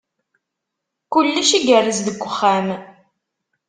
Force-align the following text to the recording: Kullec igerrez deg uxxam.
Kullec 1.11 1.49
igerrez 1.57 1.99
deg 2.07 2.21
uxxam. 2.27 2.67